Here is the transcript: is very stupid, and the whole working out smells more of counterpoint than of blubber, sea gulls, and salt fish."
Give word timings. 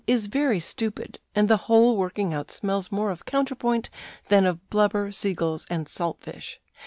is 0.07 0.25
very 0.25 0.59
stupid, 0.59 1.19
and 1.35 1.47
the 1.47 1.57
whole 1.69 1.95
working 1.95 2.33
out 2.33 2.49
smells 2.49 2.91
more 2.91 3.11
of 3.11 3.23
counterpoint 3.23 3.87
than 4.29 4.47
of 4.47 4.67
blubber, 4.71 5.11
sea 5.11 5.35
gulls, 5.35 5.67
and 5.69 5.87
salt 5.87 6.19
fish." 6.21 6.59